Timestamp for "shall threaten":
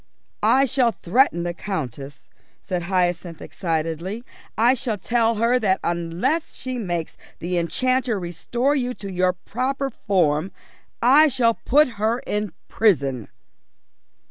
0.65-1.43